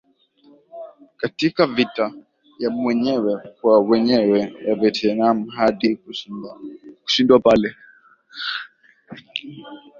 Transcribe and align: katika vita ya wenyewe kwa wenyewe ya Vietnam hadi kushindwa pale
katika 1.17 1.67
vita 1.67 2.13
ya 2.59 2.69
wenyewe 2.85 3.41
kwa 3.61 3.79
wenyewe 3.79 4.55
ya 4.67 4.75
Vietnam 4.75 5.47
hadi 5.47 5.95
kushindwa 7.05 7.39
pale 7.39 7.75